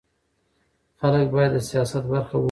خلک 0.99 1.25
باید 1.35 1.51
د 1.53 1.59
سیاست 1.69 2.03
برخه 2.13 2.33
واوسي 2.37 2.39